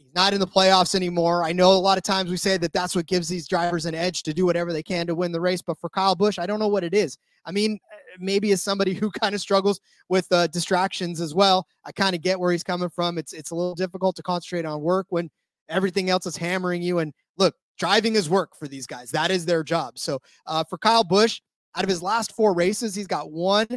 He's 0.00 0.14
not 0.14 0.32
in 0.32 0.40
the 0.40 0.46
playoffs 0.46 0.94
anymore. 0.94 1.44
I 1.44 1.52
know 1.52 1.72
a 1.72 1.74
lot 1.74 1.98
of 1.98 2.04
times 2.04 2.30
we 2.30 2.38
say 2.38 2.56
that 2.56 2.72
that's 2.72 2.96
what 2.96 3.06
gives 3.06 3.28
these 3.28 3.46
drivers 3.46 3.84
an 3.84 3.94
edge 3.94 4.22
to 4.22 4.32
do 4.32 4.46
whatever 4.46 4.72
they 4.72 4.82
can 4.82 5.06
to 5.06 5.14
win 5.14 5.30
the 5.30 5.40
race. 5.40 5.60
But 5.60 5.78
for 5.78 5.90
Kyle 5.90 6.14
Busch, 6.14 6.38
I 6.38 6.46
don't 6.46 6.58
know 6.58 6.68
what 6.68 6.84
it 6.84 6.94
is. 6.94 7.18
I 7.44 7.52
mean, 7.52 7.78
uh, 7.92 7.96
maybe 8.18 8.50
as 8.52 8.62
somebody 8.62 8.94
who 9.00 9.10
kind 9.10 9.34
of 9.34 9.40
struggles 9.40 9.78
with 10.08 10.26
uh, 10.32 10.46
distractions 10.46 11.20
as 11.20 11.34
well, 11.34 11.66
I 11.84 11.92
kind 11.92 12.16
of 12.16 12.22
get 12.22 12.40
where 12.40 12.50
he's 12.50 12.62
coming 12.62 12.88
from. 12.88 13.18
It's 13.18 13.32
it's 13.32 13.50
a 13.50 13.54
little 13.54 13.74
difficult 13.74 14.16
to 14.16 14.22
concentrate 14.22 14.64
on 14.64 14.80
work 14.80 15.06
when 15.10 15.30
everything 15.68 16.08
else 16.08 16.26
is 16.26 16.36
hammering 16.36 16.82
you. 16.82 17.00
And 17.00 17.12
look, 17.36 17.54
driving 17.78 18.16
is 18.16 18.30
work 18.30 18.56
for 18.56 18.68
these 18.68 18.86
guys. 18.86 19.10
That 19.10 19.30
is 19.30 19.44
their 19.44 19.62
job. 19.62 19.98
So 19.98 20.20
uh, 20.46 20.64
for 20.64 20.78
Kyle 20.78 21.04
Busch, 21.04 21.40
out 21.76 21.84
of 21.84 21.90
his 21.90 22.02
last 22.02 22.34
four 22.34 22.54
races, 22.54 22.94
he's 22.94 23.06
got 23.06 23.30
one 23.30 23.68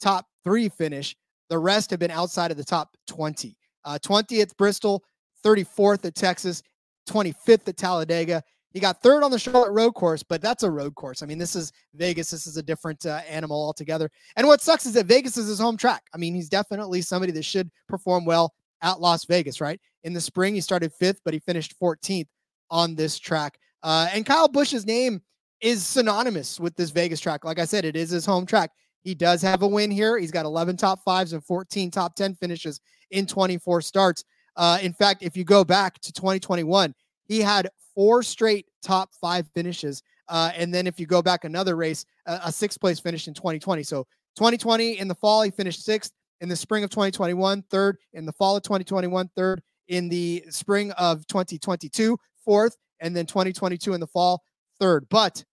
top 0.00 0.26
three 0.44 0.68
finish. 0.68 1.16
The 1.50 1.58
rest 1.58 1.90
have 1.90 2.00
been 2.00 2.10
outside 2.10 2.50
of 2.50 2.56
the 2.56 2.64
top 2.64 2.96
20. 3.08 3.56
Uh, 3.84 3.98
20th 4.00 4.56
Bristol, 4.56 5.02
34th 5.44 6.04
at 6.04 6.14
Texas, 6.14 6.62
25th 7.08 7.68
at 7.68 7.76
Talladega. 7.76 8.42
He 8.72 8.80
got 8.80 9.02
third 9.02 9.22
on 9.22 9.30
the 9.30 9.38
Charlotte 9.38 9.72
road 9.72 9.92
course, 9.92 10.22
but 10.22 10.40
that's 10.40 10.62
a 10.62 10.70
road 10.70 10.94
course. 10.94 11.22
I 11.22 11.26
mean, 11.26 11.38
this 11.38 11.54
is 11.54 11.72
Vegas. 11.94 12.30
This 12.30 12.46
is 12.46 12.56
a 12.56 12.62
different 12.62 13.04
uh, 13.04 13.20
animal 13.28 13.56
altogether. 13.56 14.10
And 14.36 14.46
what 14.46 14.62
sucks 14.62 14.86
is 14.86 14.94
that 14.94 15.06
Vegas 15.06 15.36
is 15.36 15.48
his 15.48 15.58
home 15.58 15.76
track. 15.76 16.04
I 16.14 16.16
mean, 16.16 16.34
he's 16.34 16.48
definitely 16.48 17.02
somebody 17.02 17.32
that 17.32 17.44
should 17.44 17.70
perform 17.86 18.24
well 18.24 18.54
at 18.80 19.00
Las 19.00 19.26
Vegas, 19.26 19.60
right? 19.60 19.78
In 20.04 20.14
the 20.14 20.20
spring, 20.20 20.54
he 20.54 20.60
started 20.60 20.92
fifth, 20.92 21.20
but 21.24 21.34
he 21.34 21.40
finished 21.40 21.78
14th 21.78 22.28
on 22.70 22.94
this 22.94 23.18
track. 23.18 23.58
Uh, 23.82 24.08
and 24.12 24.24
Kyle 24.24 24.48
Busch's 24.48 24.86
name 24.86 25.20
is 25.60 25.86
synonymous 25.86 26.58
with 26.58 26.74
this 26.76 26.90
Vegas 26.90 27.20
track. 27.20 27.44
Like 27.44 27.58
I 27.58 27.64
said, 27.66 27.84
it 27.84 27.94
is 27.94 28.10
his 28.10 28.26
home 28.26 28.46
track. 28.46 28.70
He 29.02 29.14
does 29.14 29.42
have 29.42 29.62
a 29.62 29.66
win 29.66 29.90
here. 29.90 30.18
He's 30.18 30.30
got 30.30 30.46
11 30.46 30.76
top 30.76 31.00
fives 31.04 31.32
and 31.32 31.44
14 31.44 31.90
top 31.90 32.14
10 32.14 32.34
finishes 32.36 32.80
in 33.10 33.26
24 33.26 33.82
starts. 33.82 34.24
Uh, 34.56 34.78
in 34.82 34.92
fact, 34.92 35.22
if 35.22 35.36
you 35.36 35.44
go 35.44 35.64
back 35.64 35.98
to 36.00 36.12
2021, 36.12 36.94
he 37.24 37.40
had 37.40 37.68
four 37.94 38.22
straight 38.22 38.66
top 38.82 39.10
five 39.20 39.48
finishes. 39.54 40.02
Uh, 40.28 40.50
and 40.56 40.72
then 40.72 40.86
if 40.86 40.98
you 40.98 41.06
go 41.06 41.22
back 41.22 41.44
another 41.44 41.76
race, 41.76 42.04
uh, 42.26 42.40
a 42.44 42.52
sixth 42.52 42.80
place 42.80 43.00
finish 43.00 43.28
in 43.28 43.34
2020. 43.34 43.82
So 43.82 44.04
2020 44.36 44.98
in 44.98 45.08
the 45.08 45.14
fall, 45.14 45.42
he 45.42 45.50
finished 45.50 45.84
sixth. 45.84 46.12
In 46.40 46.48
the 46.48 46.56
spring 46.56 46.82
of 46.82 46.90
2021, 46.90 47.62
third. 47.70 47.98
In 48.14 48.26
the 48.26 48.32
fall 48.32 48.56
of 48.56 48.64
2021, 48.64 49.30
third. 49.36 49.62
In 49.88 50.08
the 50.08 50.44
spring 50.50 50.90
of 50.92 51.24
2022, 51.28 52.18
fourth. 52.44 52.76
and 53.00 53.16
then 53.16 53.26
2022 53.26 53.94
in 53.94 54.00
the 54.00 54.06
fall, 54.06 54.42
third. 54.80 55.06
But 55.08 55.44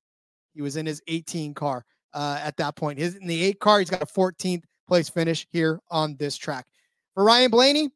he 0.53 0.61
was 0.61 0.77
in 0.77 0.85
his 0.85 1.01
18 1.07 1.53
car 1.53 1.85
uh, 2.13 2.39
at 2.41 2.57
that 2.57 2.75
point. 2.75 2.97
His 2.97 3.15
in 3.15 3.27
the 3.27 3.43
eight 3.43 3.59
car, 3.59 3.79
he's 3.79 3.89
got 3.89 4.01
a 4.01 4.05
14th 4.05 4.63
place 4.87 5.09
finish 5.09 5.47
here 5.51 5.79
on 5.91 6.15
this 6.17 6.37
track. 6.37 6.65
For 7.13 7.23
Ryan 7.23 7.51
Blaney, 7.51 7.89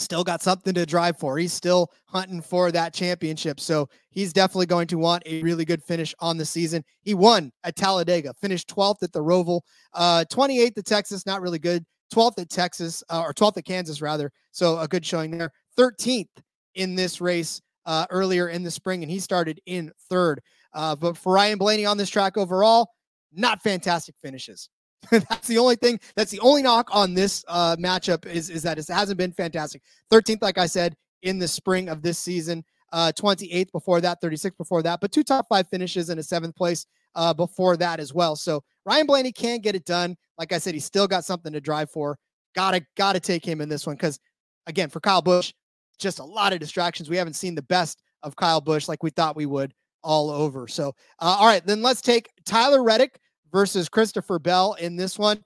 still 0.00 0.24
got 0.24 0.42
something 0.42 0.74
to 0.74 0.86
drive 0.86 1.18
for. 1.18 1.38
He's 1.38 1.52
still 1.52 1.90
hunting 2.06 2.40
for 2.40 2.70
that 2.72 2.94
championship. 2.94 3.60
So 3.60 3.88
he's 4.10 4.32
definitely 4.32 4.66
going 4.66 4.86
to 4.88 4.98
want 4.98 5.22
a 5.26 5.42
really 5.42 5.64
good 5.64 5.82
finish 5.82 6.14
on 6.20 6.36
the 6.36 6.44
season. 6.44 6.84
He 7.02 7.14
won 7.14 7.52
at 7.64 7.76
Talladega, 7.76 8.34
finished 8.34 8.68
12th 8.68 9.02
at 9.02 9.12
the 9.12 9.22
Roval, 9.22 9.60
uh, 9.94 10.24
28th 10.30 10.78
at 10.78 10.86
Texas, 10.86 11.26
not 11.26 11.42
really 11.42 11.58
good. 11.58 11.84
12th 12.12 12.38
at 12.38 12.50
Texas, 12.50 13.04
uh, 13.10 13.22
or 13.22 13.34
12th 13.34 13.58
at 13.58 13.64
Kansas, 13.64 14.00
rather. 14.00 14.30
So 14.50 14.78
a 14.78 14.88
good 14.88 15.04
showing 15.04 15.36
there. 15.36 15.52
13th 15.78 16.28
in 16.74 16.94
this 16.94 17.20
race 17.20 17.60
uh, 17.86 18.06
earlier 18.10 18.48
in 18.48 18.62
the 18.62 18.70
spring, 18.70 19.02
and 19.02 19.10
he 19.10 19.18
started 19.18 19.60
in 19.66 19.92
third. 20.08 20.40
Uh, 20.72 20.96
but 20.96 21.16
for 21.16 21.32
Ryan 21.32 21.58
Blaney 21.58 21.86
on 21.86 21.96
this 21.96 22.10
track 22.10 22.36
overall, 22.36 22.90
not 23.32 23.62
fantastic 23.62 24.14
finishes. 24.22 24.68
that's 25.10 25.46
the 25.46 25.58
only 25.58 25.76
thing. 25.76 26.00
That's 26.16 26.30
the 26.30 26.40
only 26.40 26.62
knock 26.62 26.88
on 26.92 27.14
this 27.14 27.44
uh, 27.48 27.76
matchup 27.76 28.26
is 28.26 28.50
is 28.50 28.62
that 28.62 28.78
it 28.78 28.88
hasn't 28.88 29.18
been 29.18 29.32
fantastic. 29.32 29.82
13th, 30.10 30.42
like 30.42 30.58
I 30.58 30.66
said, 30.66 30.96
in 31.22 31.38
the 31.38 31.48
spring 31.48 31.88
of 31.88 32.02
this 32.02 32.18
season. 32.18 32.64
Uh, 32.90 33.12
28th 33.20 33.70
before 33.70 34.00
that, 34.00 34.16
36th 34.22 34.56
before 34.56 34.82
that, 34.82 34.98
but 34.98 35.12
two 35.12 35.22
top 35.22 35.44
five 35.50 35.68
finishes 35.68 36.08
and 36.08 36.18
a 36.18 36.22
seventh 36.22 36.56
place 36.56 36.86
uh, 37.16 37.34
before 37.34 37.76
that 37.76 38.00
as 38.00 38.14
well. 38.14 38.34
So 38.34 38.62
Ryan 38.86 39.06
Blaney 39.06 39.30
can 39.30 39.58
get 39.58 39.74
it 39.74 39.84
done. 39.84 40.16
Like 40.38 40.54
I 40.54 40.58
said, 40.58 40.72
he's 40.72 40.86
still 40.86 41.06
got 41.06 41.26
something 41.26 41.52
to 41.52 41.60
drive 41.60 41.90
for. 41.90 42.18
Gotta 42.54 42.82
gotta 42.96 43.20
take 43.20 43.44
him 43.44 43.60
in 43.60 43.68
this 43.68 43.86
one 43.86 43.96
because 43.96 44.18
again, 44.66 44.88
for 44.88 45.00
Kyle 45.00 45.20
Busch, 45.20 45.52
just 45.98 46.18
a 46.18 46.24
lot 46.24 46.54
of 46.54 46.60
distractions. 46.60 47.10
We 47.10 47.18
haven't 47.18 47.34
seen 47.34 47.54
the 47.54 47.62
best 47.62 48.02
of 48.22 48.36
Kyle 48.36 48.60
Busch 48.60 48.88
like 48.88 49.02
we 49.02 49.10
thought 49.10 49.36
we 49.36 49.46
would 49.46 49.74
all 50.02 50.30
over. 50.30 50.66
So 50.66 50.94
uh, 51.18 51.36
all 51.38 51.46
right, 51.46 51.64
then 51.66 51.82
let's 51.82 52.00
take 52.00 52.30
Tyler 52.46 52.82
Reddick 52.82 53.20
versus 53.52 53.88
Christopher 53.88 54.38
Bell 54.38 54.74
in 54.74 54.96
this 54.96 55.18
one. 55.18 55.42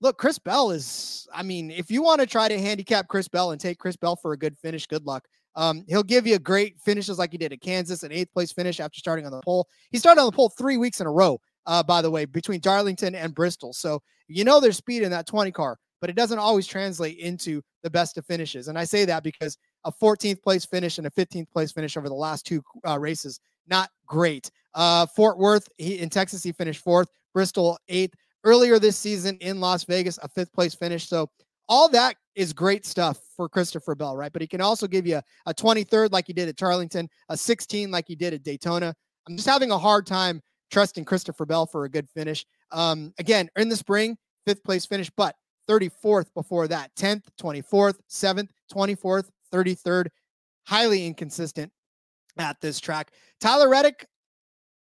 Look, 0.00 0.18
Chris 0.18 0.38
Bell 0.38 0.70
is, 0.70 1.26
I 1.34 1.42
mean, 1.42 1.70
if 1.70 1.90
you 1.90 2.02
want 2.02 2.20
to 2.20 2.26
try 2.26 2.48
to 2.48 2.58
handicap 2.58 3.08
Chris 3.08 3.26
Bell 3.26 3.50
and 3.50 3.60
take 3.60 3.78
Chris 3.78 3.96
Bell 3.96 4.14
for 4.14 4.32
a 4.32 4.36
good 4.36 4.56
finish, 4.56 4.86
good 4.86 5.04
luck. 5.04 5.26
Um, 5.56 5.84
he'll 5.88 6.04
give 6.04 6.24
you 6.24 6.38
great 6.38 6.78
finishes 6.80 7.18
like 7.18 7.32
he 7.32 7.38
did 7.38 7.52
at 7.52 7.60
Kansas, 7.60 8.04
an 8.04 8.12
eighth 8.12 8.32
place 8.32 8.52
finish 8.52 8.78
after 8.78 9.00
starting 9.00 9.26
on 9.26 9.32
the 9.32 9.40
pole. 9.40 9.66
He 9.90 9.98
started 9.98 10.20
on 10.20 10.26
the 10.26 10.36
pole 10.36 10.50
three 10.50 10.76
weeks 10.76 11.00
in 11.00 11.08
a 11.08 11.10
row, 11.10 11.40
uh, 11.66 11.82
by 11.82 12.00
the 12.00 12.10
way, 12.10 12.26
between 12.26 12.60
Darlington 12.60 13.16
and 13.16 13.34
Bristol. 13.34 13.72
So 13.72 14.00
you 14.28 14.44
know 14.44 14.60
there's 14.60 14.76
speed 14.76 15.02
in 15.02 15.10
that 15.10 15.26
20 15.26 15.50
car, 15.50 15.76
but 16.00 16.10
it 16.10 16.16
doesn't 16.16 16.38
always 16.38 16.66
translate 16.66 17.18
into 17.18 17.60
the 17.82 17.90
best 17.90 18.18
of 18.18 18.26
finishes. 18.26 18.68
And 18.68 18.78
I 18.78 18.84
say 18.84 19.04
that 19.06 19.24
because 19.24 19.58
a 19.84 19.90
14th 19.90 20.42
place 20.42 20.64
finish 20.64 20.98
and 20.98 21.08
a 21.08 21.10
15th 21.10 21.50
place 21.50 21.72
finish 21.72 21.96
over 21.96 22.08
the 22.08 22.14
last 22.14 22.46
two 22.46 22.62
uh, 22.86 22.98
races, 22.98 23.40
not 23.66 23.90
great. 24.06 24.50
Uh, 24.74 25.06
Fort 25.06 25.38
Worth 25.38 25.68
he, 25.76 25.98
in 25.98 26.08
Texas, 26.08 26.42
he 26.42 26.52
finished 26.52 26.82
fourth. 26.84 27.08
Bristol 27.34 27.78
eighth. 27.88 28.14
Earlier 28.44 28.78
this 28.78 28.96
season 28.96 29.36
in 29.40 29.60
Las 29.60 29.84
Vegas, 29.84 30.18
a 30.22 30.28
fifth 30.28 30.52
place 30.52 30.74
finish. 30.74 31.08
So 31.08 31.28
all 31.68 31.88
that 31.90 32.16
is 32.34 32.52
great 32.52 32.86
stuff 32.86 33.18
for 33.36 33.48
Christopher 33.48 33.94
Bell, 33.94 34.16
right? 34.16 34.32
But 34.32 34.42
he 34.42 34.48
can 34.48 34.60
also 34.60 34.86
give 34.86 35.06
you 35.06 35.20
a 35.46 35.54
23rd 35.54 36.12
like 36.12 36.26
he 36.26 36.32
did 36.32 36.48
at 36.48 36.56
Darlington, 36.56 37.08
a 37.28 37.36
16 37.36 37.90
like 37.90 38.06
he 38.06 38.14
did 38.14 38.32
at 38.32 38.42
Daytona. 38.42 38.94
I'm 39.28 39.36
just 39.36 39.48
having 39.48 39.70
a 39.70 39.78
hard 39.78 40.06
time 40.06 40.40
trusting 40.70 41.04
Christopher 41.04 41.44
Bell 41.46 41.66
for 41.66 41.84
a 41.84 41.90
good 41.90 42.08
finish. 42.08 42.46
Um, 42.70 43.12
again, 43.18 43.48
in 43.56 43.68
the 43.68 43.76
spring, 43.76 44.16
fifth 44.46 44.62
place 44.62 44.86
finish, 44.86 45.10
but 45.16 45.34
34th 45.68 46.32
before 46.34 46.68
that, 46.68 46.90
10th, 46.96 47.24
24th, 47.40 47.96
7th, 48.08 48.48
24th, 48.72 49.28
33rd. 49.52 50.06
Highly 50.66 51.06
inconsistent 51.06 51.72
at 52.38 52.60
this 52.60 52.80
track. 52.80 53.10
Tyler 53.40 53.68
Reddick, 53.68 54.06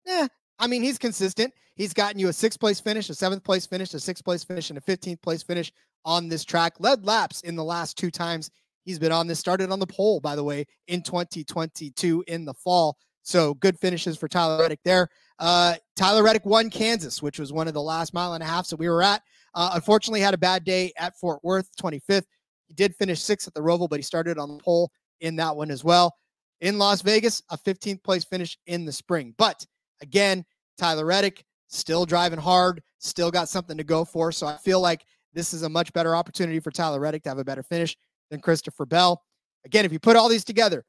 eh, 0.07 0.29
I 0.59 0.67
mean, 0.67 0.83
he's 0.83 0.99
consistent. 0.99 1.53
He's 1.75 1.93
gotten 1.93 2.19
you 2.19 2.29
a 2.29 2.33
sixth 2.33 2.59
place 2.59 2.81
finish, 2.81 3.11
a 3.11 3.15
seventh 3.15 3.45
place 3.45 3.67
finish, 3.67 3.93
a 3.95 4.01
sixth 4.01 4.25
place 4.25 4.45
finish, 4.45 4.71
and 4.71 4.79
a 4.79 4.83
15th 4.83 5.21
place 5.21 5.43
finish 5.43 5.73
on 6.05 6.29
this 6.29 6.45
track. 6.45 6.75
Led 6.79 7.05
laps 7.05 7.43
in 7.43 7.57
the 7.57 7.65
last 7.65 7.99
two 7.99 8.11
times 8.11 8.51
he's 8.85 8.99
been 8.99 9.13
on 9.13 9.27
this. 9.27 9.39
Started 9.39 9.71
on 9.71 9.79
the 9.79 9.87
pole, 9.87 10.21
by 10.21 10.35
the 10.35 10.45
way, 10.45 10.65
in 10.89 11.03
2022 11.03 12.25
in 12.29 12.45
the 12.45 12.55
fall. 12.55 12.97
So 13.23 13.55
good 13.55 13.79
finishes 13.79 14.17
for 14.17 14.29
Tyler 14.29 14.63
Reddick 14.63 14.81
there. 14.85 15.09
Uh, 15.39 15.75
Tyler 15.97 16.23
Reddick 16.23 16.47
won 16.47 16.71
Kansas, 16.71 17.21
which 17.21 17.39
was 17.39 17.53
one 17.53 17.69
of 17.69 17.75
the 17.75 17.83
last 17.83 18.15
mile 18.15 18.35
and 18.35 18.43
a 18.43 18.47
half 18.47 18.69
that 18.69 18.79
we 18.79 18.89
were 18.89 19.03
at. 19.03 19.21
Uh, 19.55 19.73
unfortunately, 19.75 20.21
had 20.21 20.33
a 20.33 20.39
bad 20.39 20.65
day 20.65 20.93
at 20.97 21.19
Fort 21.19 21.41
Worth, 21.43 21.69
25th. 21.77 22.25
He 22.69 22.75
did 22.75 22.95
finish 22.95 23.21
sixth 23.21 23.47
at 23.47 23.55
the 23.55 23.61
Roval, 23.61 23.89
but 23.89 23.99
he 23.99 24.03
started 24.03 24.39
on 24.39 24.57
the 24.57 24.63
pole 24.63 24.91
in 25.21 25.37
that 25.37 25.57
one 25.57 25.71
as 25.71 25.85
well. 25.85 26.15
In 26.61 26.79
Las 26.79 27.03
Vegas, 27.03 27.43
a 27.51 27.59
15th 27.59 28.03
place 28.03 28.25
finish 28.25 28.57
in 28.67 28.85
the 28.85 28.93
spring. 28.93 29.35
But 29.37 29.67
again, 30.01 30.45
Tyler 30.79 31.05
Reddick 31.05 31.45
still 31.69 32.07
driving 32.07 32.39
hard, 32.39 32.83
still 32.99 33.31
got 33.31 33.49
something 33.49 33.77
to 33.77 33.85
go 33.85 34.05
for. 34.05 34.33
So 34.33 34.47
I 34.47 34.57
feel 34.57 34.81
like 34.81 35.05
this 35.33 35.53
is 35.53 35.63
a 35.63 35.69
much 35.69 35.93
better 35.93 36.15
opportunity 36.15 36.61
for 36.61 36.71
Tyler 36.71 37.01
Reddick 37.01 37.23
to 37.25 37.29
have 37.29 37.39
a 37.39 37.45
better 37.45 37.63
finish 37.63 37.97
than 38.31 38.41
Christopher 38.41 38.87
Bell. 38.87 39.23
Again, 39.65 39.85
if 39.85 39.93
you 39.93 39.99
put 39.99 40.17
all 40.17 40.29
these 40.29 40.45
together, 40.45 40.85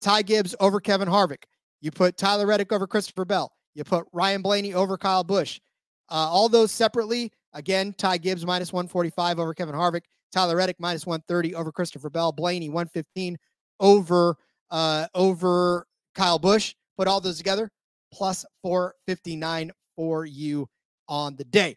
Ty 0.00 0.22
Gibbs 0.22 0.54
over 0.60 0.80
Kevin 0.80 1.08
Harvick, 1.08 1.44
you 1.80 1.90
put 1.90 2.16
Tyler 2.16 2.46
Reddick 2.46 2.72
over 2.72 2.86
Christopher 2.86 3.24
Bell, 3.24 3.52
you 3.74 3.84
put 3.84 4.06
Ryan 4.12 4.42
Blaney 4.42 4.74
over 4.74 4.98
Kyle 4.98 5.24
Busch. 5.24 5.60
Uh, 6.08 6.14
all 6.14 6.48
those 6.48 6.70
separately, 6.70 7.32
again, 7.52 7.94
Ty 7.96 8.18
Gibbs 8.18 8.44
minus 8.44 8.72
145 8.72 9.38
over 9.38 9.54
Kevin 9.54 9.74
Harvick, 9.74 10.02
Tyler 10.32 10.56
Reddick 10.56 10.76
minus 10.78 11.06
130 11.06 11.54
over 11.54 11.72
Christopher 11.72 12.10
Bell, 12.10 12.32
Blaney 12.32 12.68
115 12.68 13.38
over 13.80 14.36
uh, 14.70 15.06
over 15.14 15.86
Kyle 16.14 16.38
Busch. 16.38 16.74
Put 16.96 17.08
all 17.08 17.20
those 17.20 17.38
together, 17.38 17.70
plus 18.12 18.44
459 18.62 19.72
for 19.96 20.24
you 20.24 20.68
on 21.08 21.36
the 21.36 21.44
day. 21.44 21.76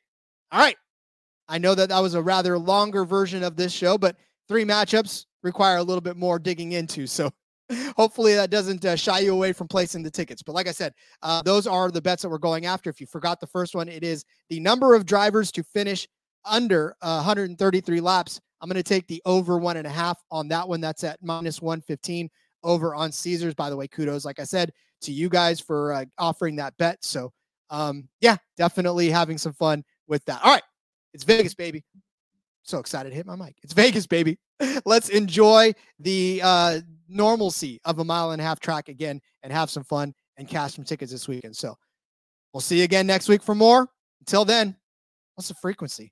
All 0.51 0.59
right. 0.59 0.77
I 1.47 1.57
know 1.57 1.73
that 1.75 1.89
that 1.89 1.99
was 1.99 2.13
a 2.13 2.21
rather 2.21 2.57
longer 2.57 3.05
version 3.05 3.43
of 3.43 3.55
this 3.55 3.73
show, 3.73 3.97
but 3.97 4.15
three 4.47 4.65
matchups 4.65 5.25
require 5.41 5.77
a 5.77 5.83
little 5.83 6.01
bit 6.01 6.17
more 6.17 6.37
digging 6.37 6.73
into. 6.73 7.07
So 7.07 7.31
hopefully 7.95 8.35
that 8.35 8.49
doesn't 8.49 8.85
uh, 8.85 8.95
shy 8.95 9.19
you 9.19 9.33
away 9.33 9.53
from 9.53 9.67
placing 9.67 10.03
the 10.03 10.11
tickets. 10.11 10.43
But 10.43 10.53
like 10.53 10.67
I 10.67 10.71
said, 10.71 10.93
uh, 11.23 11.41
those 11.41 11.67
are 11.67 11.91
the 11.91 12.01
bets 12.01 12.21
that 12.21 12.29
we're 12.29 12.37
going 12.37 12.65
after. 12.65 12.89
If 12.89 13.01
you 13.01 13.07
forgot 13.07 13.39
the 13.39 13.47
first 13.47 13.75
one, 13.75 13.87
it 13.87 14.03
is 14.03 14.25
the 14.49 14.59
number 14.59 14.95
of 14.95 15.05
drivers 15.05 15.51
to 15.53 15.63
finish 15.63 16.07
under 16.45 16.95
uh, 17.01 17.17
133 17.17 18.01
laps. 18.01 18.39
I'm 18.61 18.69
going 18.69 18.75
to 18.75 18.83
take 18.83 19.07
the 19.07 19.21
over 19.25 19.57
one 19.57 19.77
and 19.77 19.87
a 19.87 19.91
half 19.91 20.21
on 20.31 20.47
that 20.49 20.67
one. 20.67 20.81
That's 20.81 21.03
at 21.03 21.19
minus 21.21 21.61
115 21.61 22.29
over 22.63 22.93
on 22.93 23.11
Caesars. 23.11 23.55
By 23.55 23.69
the 23.69 23.77
way, 23.77 23.87
kudos, 23.87 24.25
like 24.25 24.39
I 24.39 24.43
said, 24.43 24.71
to 25.01 25.11
you 25.11 25.29
guys 25.29 25.59
for 25.59 25.93
uh, 25.93 26.05
offering 26.17 26.55
that 26.57 26.75
bet. 26.77 27.03
So 27.03 27.31
um, 27.69 28.07
yeah, 28.21 28.37
definitely 28.57 29.09
having 29.09 29.37
some 29.37 29.53
fun 29.53 29.83
with 30.07 30.23
that. 30.25 30.41
All 30.43 30.51
right, 30.51 30.63
it's 31.13 31.23
Vegas, 31.23 31.53
baby. 31.53 31.83
So 32.63 32.79
excited 32.79 33.09
to 33.09 33.15
hit 33.15 33.25
my 33.25 33.35
mic. 33.35 33.55
It's 33.63 33.73
Vegas, 33.73 34.05
baby. 34.05 34.37
Let's 34.85 35.09
enjoy 35.09 35.73
the 35.99 36.41
uh, 36.43 36.79
normalcy 37.07 37.79
of 37.85 37.99
a 37.99 38.03
mile 38.03 38.31
and 38.31 38.41
a 38.41 38.45
half 38.45 38.59
track 38.59 38.89
again 38.89 39.21
and 39.43 39.51
have 39.51 39.69
some 39.69 39.83
fun 39.83 40.13
and 40.37 40.47
cash 40.47 40.75
some 40.75 40.85
tickets 40.85 41.11
this 41.11 41.27
weekend. 41.27 41.55
So 41.55 41.75
we'll 42.53 42.61
see 42.61 42.79
you 42.79 42.83
again 42.83 43.07
next 43.07 43.27
week 43.27 43.41
for 43.41 43.55
more. 43.55 43.87
Until 44.19 44.45
then, 44.45 44.75
what's 45.35 45.47
the 45.47 45.55
frequency? 45.55 46.11